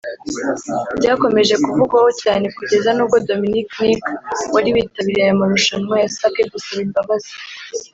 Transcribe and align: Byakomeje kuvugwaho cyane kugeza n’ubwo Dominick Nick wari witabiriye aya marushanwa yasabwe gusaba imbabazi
Byakomeje 0.97 1.53
kuvugwaho 1.63 2.09
cyane 2.23 2.45
kugeza 2.57 2.89
n’ubwo 2.93 3.17
Dominick 3.29 3.69
Nick 3.85 4.03
wari 4.53 4.69
witabiriye 4.75 5.23
aya 5.25 5.39
marushanwa 5.41 5.95
yasabwe 6.03 6.41
gusaba 6.53 6.79
imbabazi 6.87 7.33